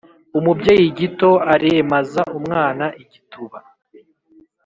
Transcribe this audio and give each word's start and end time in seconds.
Umubyeyi 0.37 0.87
gito 0.99 1.31
aremaza 1.53 2.21
umwana 2.37 2.85
igituba. 3.03 3.57